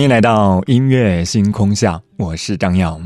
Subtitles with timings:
[0.00, 2.98] 欢迎来到音乐星空下，我是张扬。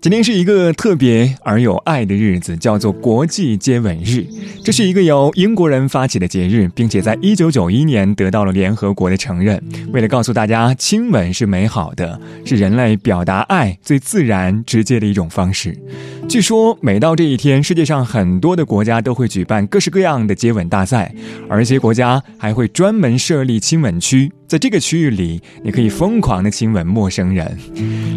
[0.00, 4.26] 今天是一个特别而有爱的日子，叫做国际接吻日。
[4.64, 9.62] 这是一个由英国人发起的节日，并且在一九九一年得到了联合国的承认。
[9.92, 15.78] 为了告诉大家，亲吻是美好的，是人类表达爱最自然、直接的一种方式。
[16.28, 21.14] 据说，每到这一天，世界上很多的国家都会举办各式各样的接吻大赛，
[21.48, 24.32] 而一些国家还会专门设立亲吻区。
[24.46, 27.56] 在这个区域里，你可以疯狂的亲吻陌生人。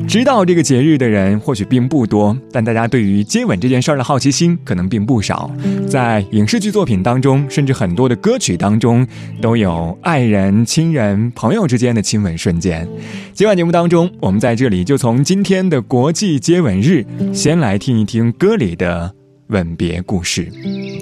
[0.07, 5.49] 知道这个节日的人或许并不多，但大家对于接吻这件事儿的好奇心可能并不少。
[5.87, 9.07] 在影视剧作品当中，甚至很多的歌曲当中，
[9.41, 12.87] 都有爱人、亲人、朋友之间的亲吻瞬间。
[13.33, 19.11] 今晚节目当中，我们在这里就从今天的国际接吻日，先来听你听歌里的
[19.47, 20.47] 吻别故事。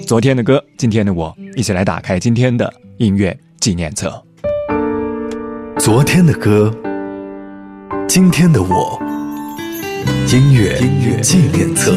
[0.06, 4.10] 昨天的歌，今天的我，一起来打开今天的音乐纪念册。
[5.78, 6.74] 昨天的歌，
[8.08, 8.98] 今天的我，
[10.32, 11.92] 音乐纪念册。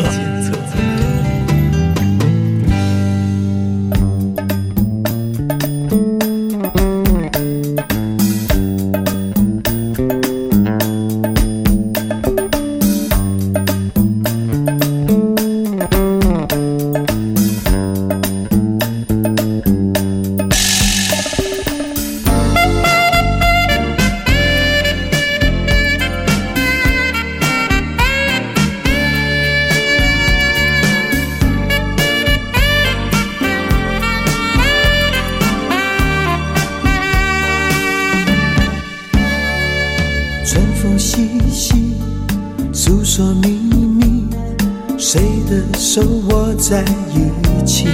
[45.02, 46.84] 谁的手握在
[47.16, 47.88] 一起，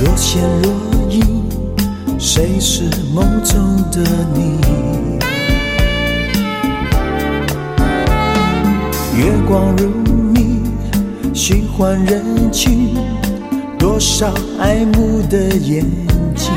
[0.00, 0.72] 若现若
[1.10, 1.42] 隐，
[2.16, 4.56] 谁是梦中的你？
[9.18, 9.88] 月光如
[10.32, 10.62] 谜，
[11.34, 12.94] 虚幻人群，
[13.76, 15.84] 多少爱慕的眼
[16.36, 16.52] 睛，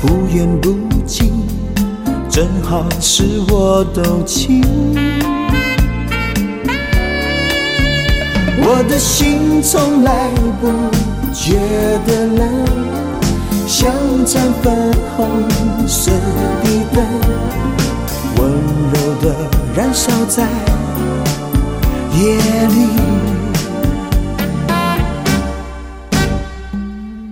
[0.00, 0.74] 不远不
[1.04, 1.39] 近。
[2.40, 4.62] 正好是我动情，
[8.56, 10.72] 我的心从来不
[11.34, 11.58] 觉
[12.06, 12.48] 得冷，
[13.66, 13.92] 像
[14.24, 15.28] 盏粉红
[15.86, 16.12] 色
[16.62, 17.04] 的灯，
[18.38, 18.50] 温
[18.94, 19.36] 柔的
[19.76, 20.48] 燃烧在
[22.18, 22.88] 夜里。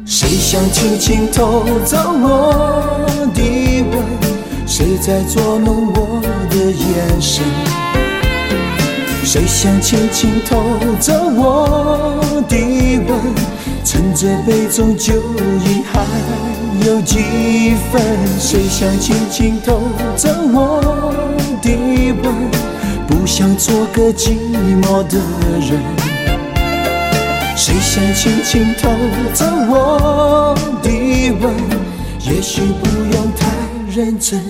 [0.04, 3.40] 谁想轻轻偷走我的
[3.90, 4.17] 吻？
[4.78, 7.44] 谁在捉弄我的眼神？
[9.24, 10.62] 谁想轻轻偷
[11.00, 12.56] 走我的
[13.08, 13.18] 吻？
[13.84, 15.14] 趁着杯中酒
[15.64, 16.06] 意还
[16.86, 18.00] 有几分？
[18.38, 19.80] 谁想轻轻偷
[20.14, 20.80] 走我
[21.60, 22.32] 的吻？
[23.08, 24.36] 不想做个寂
[24.80, 25.18] 寞的
[25.58, 25.82] 人。
[27.56, 28.88] 谁想轻轻偷
[29.34, 30.88] 走我的
[31.40, 31.52] 吻？
[32.20, 33.48] 也许不用太
[33.92, 34.40] 认真。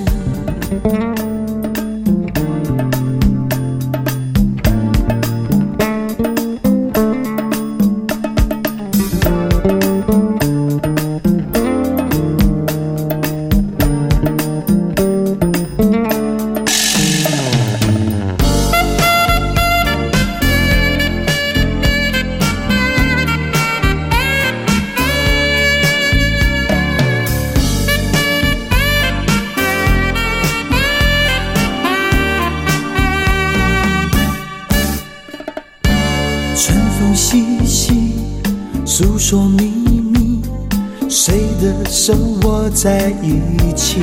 [42.80, 43.40] 在一
[43.74, 44.00] 起，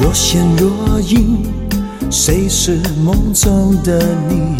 [0.00, 1.42] 若现若隐，
[2.08, 4.54] 谁是梦中的你？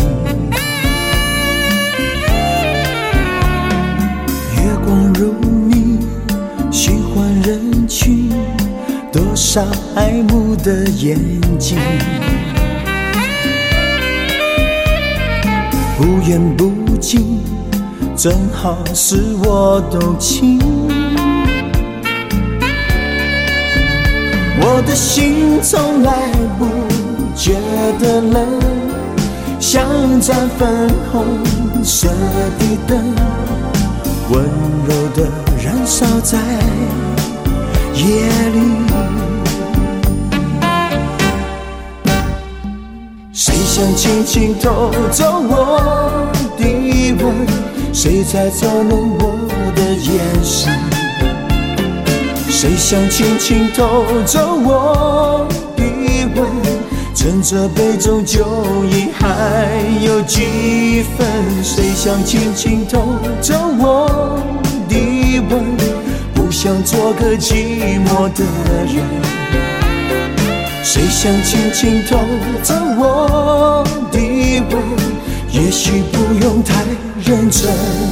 [4.57, 5.35] 月光如
[5.69, 6.01] 你，
[6.73, 8.29] 虚幻人群，
[9.13, 9.65] 多少
[9.95, 11.17] 爱慕的眼
[11.61, 11.79] 睛，
[15.97, 17.39] 不远不近，
[18.23, 20.61] 正好是我动情。
[24.61, 26.69] 我的心从来不
[27.35, 27.55] 觉
[27.99, 28.47] 得冷，
[29.59, 29.85] 像
[30.21, 31.27] 盏粉红
[31.83, 32.07] 色
[32.61, 33.13] 的灯，
[34.31, 34.45] 温
[34.87, 35.29] 柔的
[35.61, 36.39] 燃烧在
[37.97, 38.05] 夜
[38.53, 38.61] 里。
[43.33, 46.12] 谁想轻轻偷走我？
[47.93, 49.39] 谁在捉弄我
[49.77, 50.73] 的眼神？
[52.49, 55.47] 谁想轻轻偷走我
[55.77, 55.85] 的
[56.35, 56.47] 吻？
[57.15, 58.47] 趁着杯中酒
[58.91, 59.69] 意还
[60.03, 61.29] 有几分？
[61.63, 62.99] 谁想轻轻偷
[63.43, 64.41] 走我
[64.89, 65.63] 的吻？
[66.35, 68.43] 不想做个寂寞的
[68.87, 69.05] 人。
[70.83, 72.17] 谁想轻轻偷
[72.63, 74.19] 走我的
[74.71, 74.83] 吻？
[75.51, 76.83] 也许不用太
[77.25, 78.12] 认真。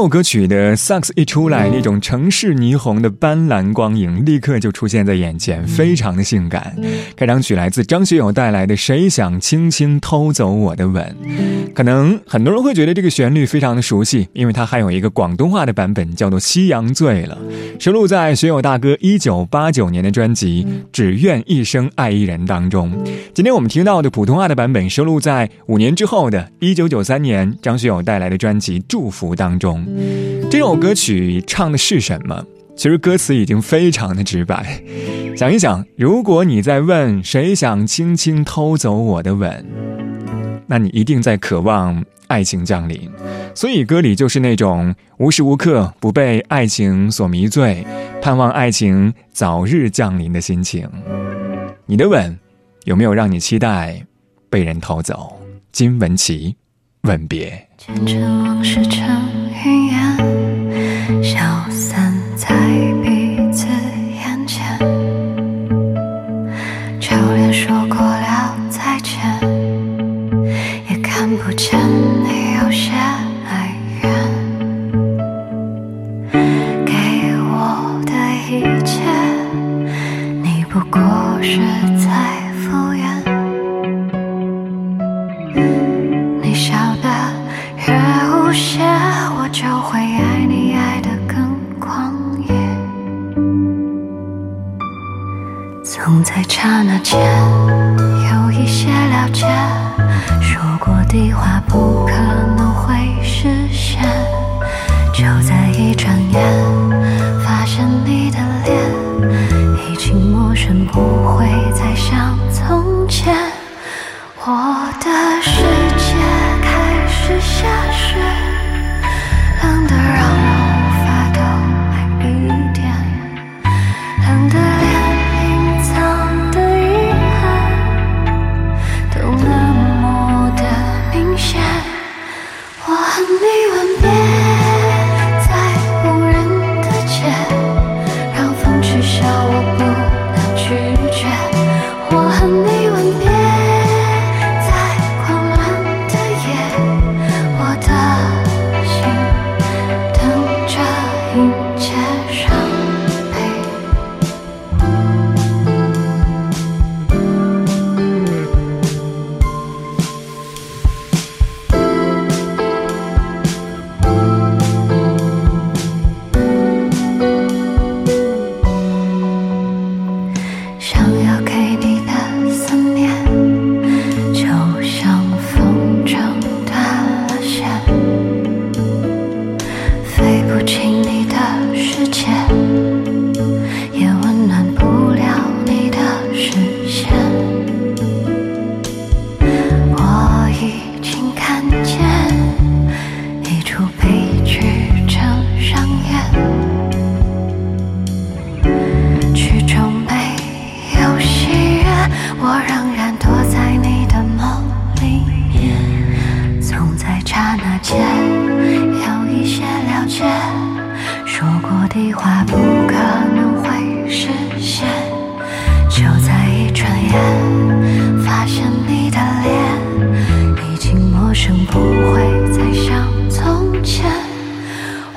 [0.00, 6.74] 首歌曲的萨克斯一出来，那种城市霓虹的斑斓光影立刻就出现在眼前，非常的性感。
[7.14, 11.14] 开场曲来自张学友带来的《谁想轻轻偷走我的吻》，
[11.74, 17.36] 可能很多人会觉得这个旋律非常的熟悉，因为它还有一个广东话的版本，叫做《夕阳醉了》，
[17.84, 22.90] 收录在学友大哥一九八九年的专辑《只愿一生爱一人》当中。
[23.34, 29.86] 今天我们听到的普通话的版本，收录在五年之后的一九九三年张学友带来的专辑《祝福》当中。
[30.50, 32.44] 这首歌曲唱的是什么？
[32.76, 34.82] 其实歌词已经非常的直白。
[35.36, 39.64] 想一想，如果你在问谁想轻轻偷走我的吻，
[40.66, 43.10] 那你一定在渴望爱情降临。
[43.54, 47.84] 所以歌里就是那种无时无刻不被爱情所迷醉，
[48.22, 50.88] 盼望爱情早日降临的心情。
[51.86, 52.38] 你的吻
[52.84, 54.04] 有没有让你期待
[54.48, 55.38] 被人偷走？
[55.72, 56.54] 金文岐，
[57.02, 57.69] 吻别。
[57.82, 59.26] 前尘往事成
[59.64, 60.16] 云烟，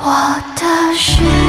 [0.05, 0.11] 我
[0.57, 1.42] 的世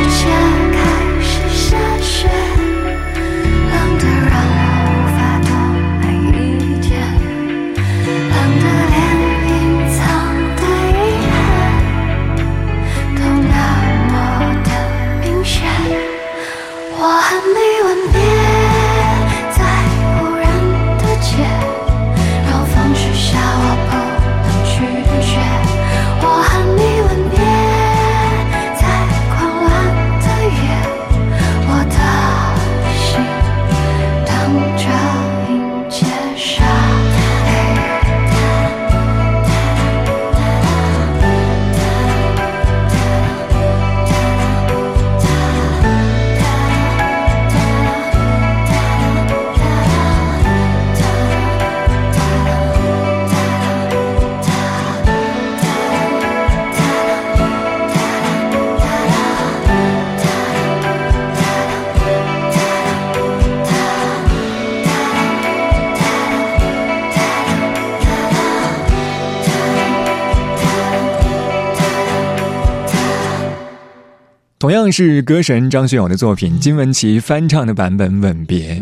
[74.90, 78.74] 是歌神张学友的作品，金玟岐翻唱的版本《吻别》，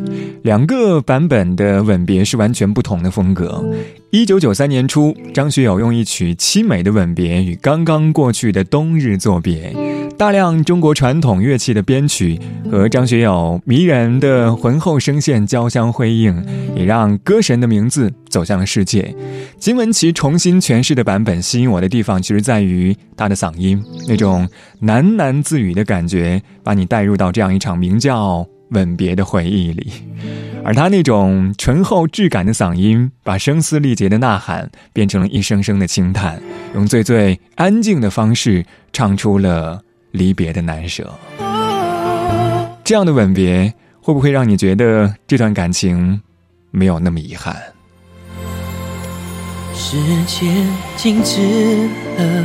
[0.42, 3.64] 两个版本的《吻别》是完全不同的风格。
[4.11, 9.75] 一九九三年初，张学友用一曲凄美的吻别与刚刚过去的冬日作别，
[10.16, 12.40] 大量中国传统乐器的编曲
[12.71, 16.45] 和张学友迷人的浑厚声线交相辉映，
[16.76, 19.12] 也让歌神的名字走向了世界。
[19.59, 24.49] 金玟岐重新诠释的版本吸引我的地方，其实在于他的嗓音，那种
[24.83, 28.38] 喃喃自语的感觉，把你带入到这样一场名叫
[28.71, 29.92] 《吻别》的回忆里。
[30.64, 36.40] 而他那种醇厚质感的嗓音，把声嘶力竭的呐喊变成了一声声的轻叹，
[36.75, 41.12] 用最最安静的方式唱出了离别的难舍。
[42.85, 46.23] 这样的吻别，会不会让你觉得这段感情
[46.71, 47.57] 没有那么遗憾？
[49.75, 50.66] 时间
[50.97, 51.40] 静止
[52.16, 52.45] 了，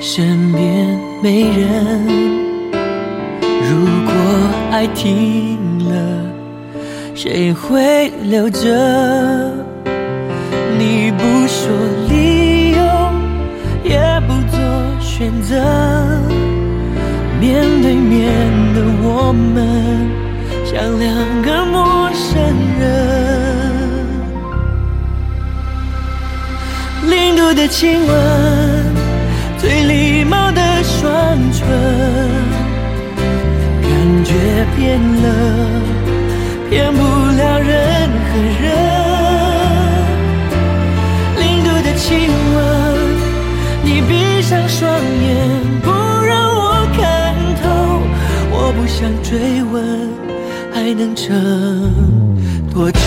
[0.00, 2.04] 身边没人。
[3.64, 4.12] 如果
[4.70, 5.58] 爱停
[5.88, 6.24] 了，
[7.14, 9.52] 谁会留着？
[10.78, 11.70] 你不说
[12.08, 12.78] 理由，
[13.84, 14.58] 也不做
[15.00, 15.62] 选择，
[17.42, 18.30] 面对面
[18.72, 20.08] 的我们，
[20.64, 21.10] 像两
[21.42, 22.30] 个陌生
[22.78, 22.80] 人。
[27.10, 28.14] 零度的亲吻，
[29.58, 31.66] 最礼貌的双唇，
[33.82, 34.32] 感觉
[34.76, 35.26] 变了，
[36.70, 38.64] 骗不了任何人。
[41.40, 42.56] 零度的亲吻，
[43.82, 45.28] 你闭上双眼，
[48.92, 50.10] 想追问，
[50.70, 51.90] 还能撑
[52.70, 52.98] 多久？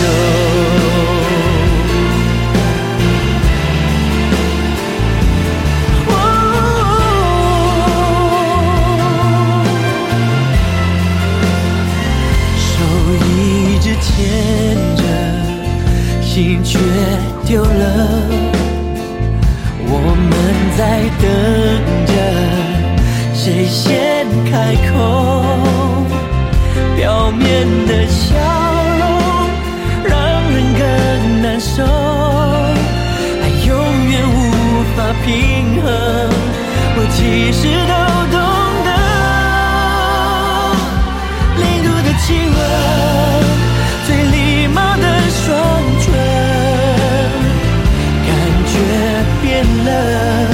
[49.55, 50.49] 变了，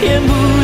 [0.00, 0.61] 骗不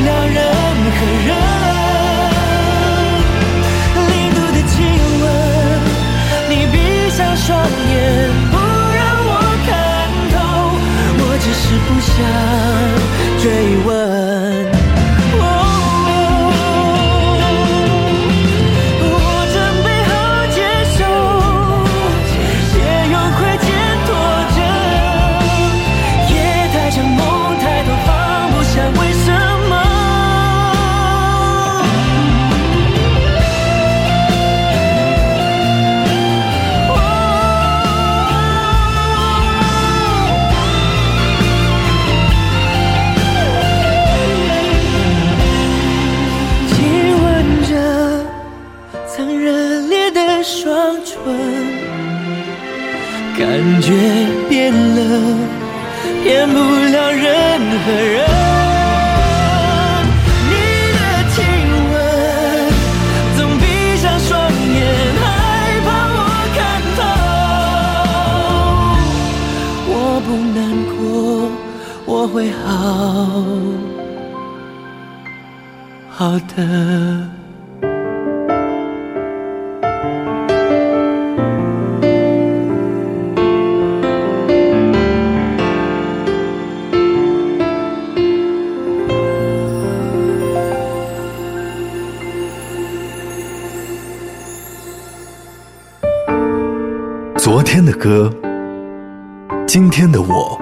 [53.38, 53.46] 感
[53.80, 53.92] 觉
[54.48, 55.00] 变了，
[56.24, 57.24] 骗不了任
[57.84, 58.18] 何人。
[60.50, 60.52] 你
[60.92, 60.98] 的
[61.30, 61.36] 体
[61.92, 61.96] 温，
[63.36, 63.62] 总闭
[63.96, 64.28] 上双
[64.74, 64.76] 眼，
[65.20, 65.22] 害
[65.86, 66.18] 怕我
[66.56, 66.58] 看
[66.96, 66.98] 透。
[69.86, 69.94] 我
[70.26, 70.28] 不
[70.58, 70.58] 难
[70.96, 70.98] 过，
[72.06, 72.66] 我会好
[76.10, 76.18] 好
[76.56, 77.37] 的。
[97.50, 98.30] 昨天的歌，
[99.66, 100.60] 今天的我。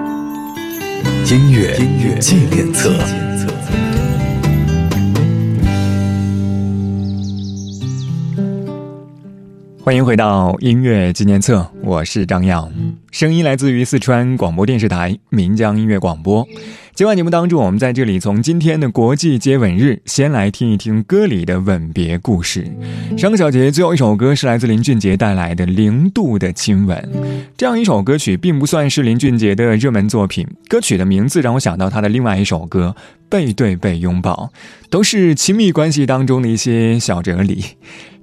[1.29, 2.93] 音乐音乐纪念册。
[9.83, 12.71] 欢迎回到音乐纪念册，我是张扬，
[13.11, 16.47] 声音来自于四川广播电视台岷江音乐广播。
[16.97, 22.67] 今晚节目当中，我们在这里从今天的国际接吻日，先来听一听歌里的吻别故事。
[23.15, 26.97] 上个小节最后一首歌是来自林俊杰带来的《零度的亲吻》，
[27.55, 30.47] 这样一首歌曲并不算是林俊杰的热门作品。
[30.67, 32.95] 歌曲的名字让我想到他的另外一首歌
[33.29, 34.49] 《背对背拥抱》，
[34.89, 37.63] 都是亲密关系当中的一些小哲理。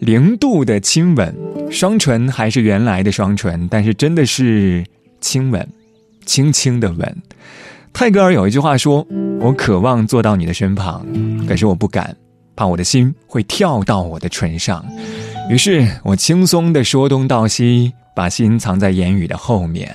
[0.00, 1.32] 零度的亲吻，
[1.70, 4.84] 双唇还是原来的双唇，但是真的是
[5.20, 5.64] 亲吻，
[6.26, 7.16] 轻轻的吻。
[7.94, 9.06] 泰戈尔有一句话说
[9.40, 11.06] ：“我渴望坐到你的身旁，
[11.46, 12.14] 可是我不敢，
[12.56, 14.84] 怕我的心会跳到我的唇上。
[15.48, 19.94] 于是我轻松地说东道西，把心藏在言语的后面。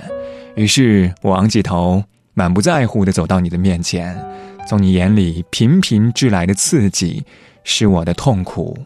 [0.56, 2.02] 于是我昂起头，
[2.32, 4.18] 满不在乎地走到你的面前，
[4.66, 7.22] 从你眼里频频掷来的刺激，
[7.64, 8.78] 使我的痛苦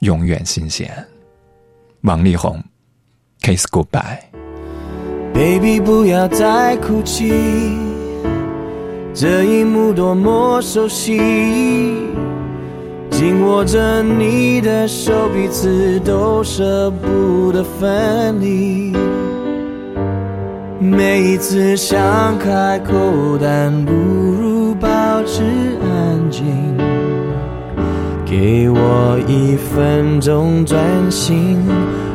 [0.00, 0.90] 永远新鲜。”
[2.00, 2.58] 王力宏
[3.42, 7.87] ，Kiss Goodbye，Baby，不要再哭泣。
[9.14, 11.16] 这一幕多么熟悉，
[13.10, 18.92] 紧握着你的手，彼此都舍不得分离。
[20.78, 21.98] 每一次想
[22.38, 22.94] 开口，
[23.40, 24.88] 但不如保
[25.24, 25.42] 持
[25.82, 26.44] 安静。
[28.24, 30.78] 给我一分钟专
[31.10, 31.58] 心，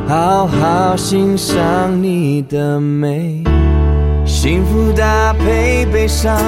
[0.06, 3.44] 好好欣赏你的美。
[4.44, 6.38] 幸福搭配悲伤，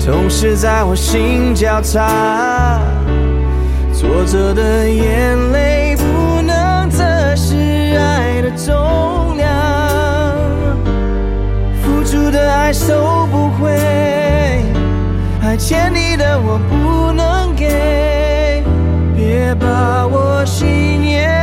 [0.00, 2.80] 同时在我心交叉。
[3.92, 7.04] 挫折的眼泪不能测
[7.36, 7.54] 试
[7.98, 9.52] 爱的重量，
[11.82, 13.70] 付出的爱收不回，
[15.42, 18.64] 还欠你的我不能给，
[19.14, 21.33] 别把我心也。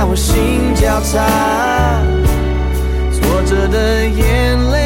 [0.00, 1.20] 在我心交叉，
[3.12, 4.79] 挫折的眼泪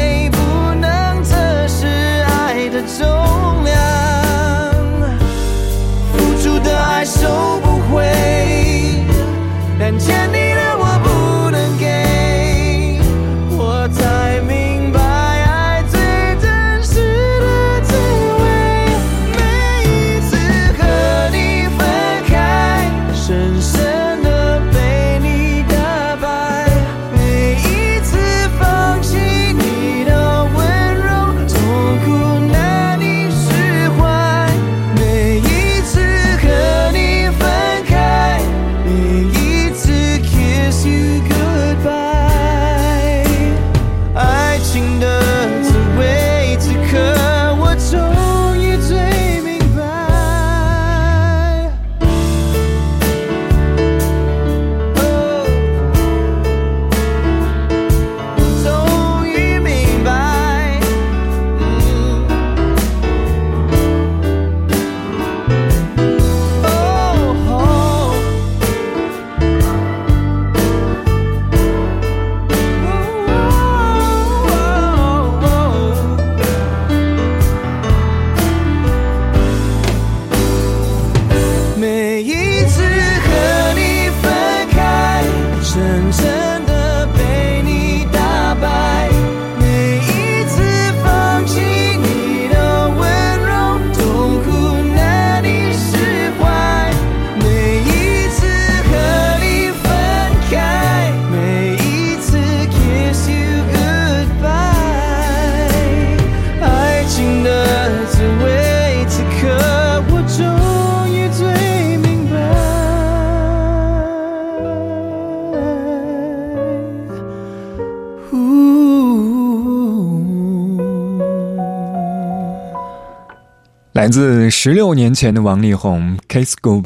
[124.05, 126.83] 来自十六年前的王力宏《Kiss Goodbye》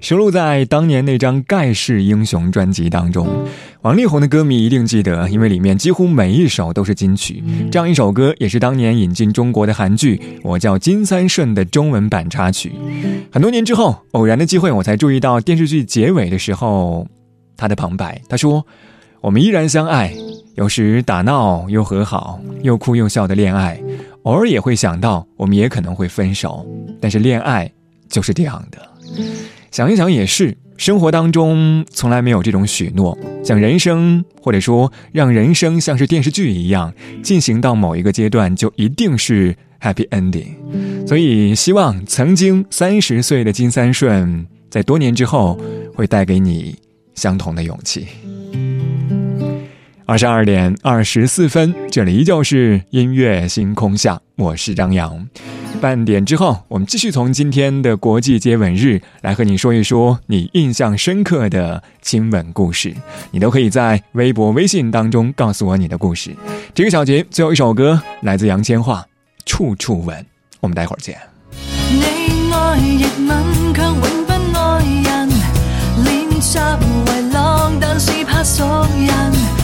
[0.00, 3.26] 收录在当年那张《盖世英雄》专辑当中。
[3.80, 7.42] 王力宏的歌迷一定记得，因为里面几乎每一首都是金曲。
[7.72, 12.70] 这样一首歌也是当年引进中国的韩剧《我叫金三顺》的中文版插曲。
[13.32, 17.08] 很多年之后，偶然的机会，我才注意到电视剧结尾的时候，
[17.56, 18.64] 他的旁白，他说
[19.22, 20.12] ：“我们依然相爱，
[20.56, 23.80] 有时打闹又和好，又哭又笑的恋爱。”
[24.24, 26.64] 偶尔也会想到，我们也可能会分手，
[27.00, 27.70] 但是恋爱
[28.08, 28.78] 就是这样的。
[29.70, 40.54] 想一想也是，生活当中从来没有这种许诺，像人生，或者说让人生像是电视剧一样进行到某一个阶段，就一定是 happy ending。
[41.04, 45.58] 所以，希望曾经三十岁的金三顺，在多年之后
[45.96, 46.76] 会带给你
[47.16, 48.06] 相同的勇气。
[50.12, 55.26] 二十二点二十四分，这里依旧是音乐星空下，我是张扬。
[55.80, 62.94] 半点之后，我们继续从今天的国际接吻日来和你说一说你印象深刻的亲吻故事。
[63.30, 66.36] 你都可以在微博、微信当中告诉我你的故事。
[66.74, 69.00] 这个小节最后一首歌来自杨千嬅，
[69.46, 70.14] 《处处吻》。
[70.60, 71.16] 我们待会儿见。
[71.90, 75.28] 你爱亦吻，却永不爱人。
[76.04, 78.62] 练习为浪，但是怕熟
[79.06, 79.61] 人。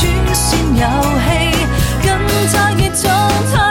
[0.00, 0.82] 转线游
[1.26, 1.28] 戏，
[2.02, 2.08] 跟
[2.52, 3.69] 他越走。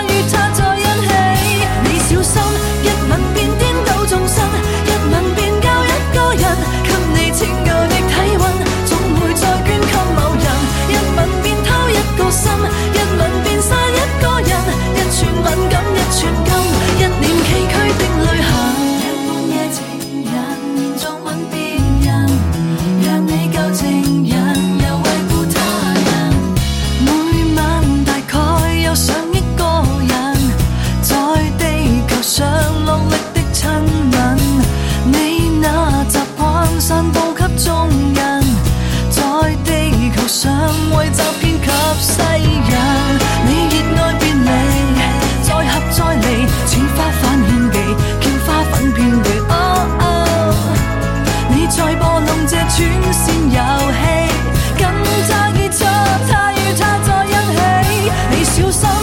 [58.59, 58.98] 这旅